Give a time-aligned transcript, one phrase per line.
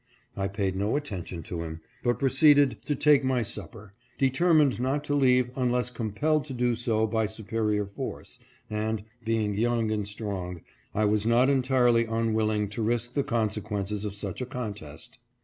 [0.35, 5.13] I paid no attention to him, but proceeded to take my supper, determined not to
[5.13, 10.61] leave unless compelled to do so by superior force, and, being young and strong,
[10.95, 15.19] I was not entirely unwilling to risk the consequences of such a contest.